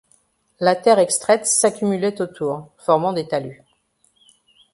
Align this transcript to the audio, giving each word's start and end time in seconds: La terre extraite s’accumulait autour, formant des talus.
La 0.59 0.75
terre 0.75 0.97
extraite 0.97 1.45
s’accumulait 1.45 2.19
autour, 2.21 2.71
formant 2.79 3.13
des 3.13 3.27
talus. 3.27 3.61